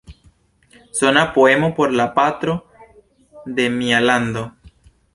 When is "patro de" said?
2.15-3.69